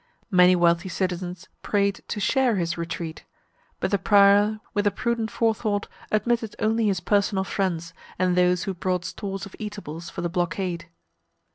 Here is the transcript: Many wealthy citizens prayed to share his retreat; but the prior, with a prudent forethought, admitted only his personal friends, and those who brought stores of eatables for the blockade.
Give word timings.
Many 0.31 0.55
wealthy 0.55 0.89
citizens 0.89 1.47
prayed 1.61 2.01
to 2.07 2.19
share 2.19 2.55
his 2.55 2.75
retreat; 2.75 3.23
but 3.79 3.91
the 3.91 3.99
prior, 3.99 4.59
with 4.73 4.87
a 4.87 4.89
prudent 4.89 5.29
forethought, 5.29 5.87
admitted 6.11 6.55
only 6.57 6.87
his 6.87 6.99
personal 7.01 7.43
friends, 7.43 7.93
and 8.17 8.35
those 8.35 8.63
who 8.63 8.73
brought 8.73 9.05
stores 9.05 9.45
of 9.45 9.55
eatables 9.59 10.09
for 10.09 10.21
the 10.21 10.27
blockade. 10.29 10.89